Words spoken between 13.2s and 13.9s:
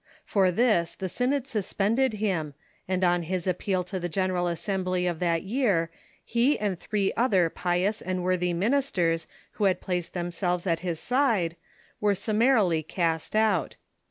out.